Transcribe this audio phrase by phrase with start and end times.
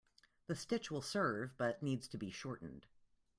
[0.47, 2.87] The stitch will serve but needs to be shortened.